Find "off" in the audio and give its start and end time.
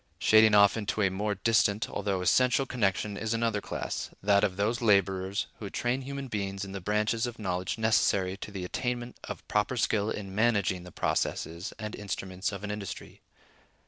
0.55-0.77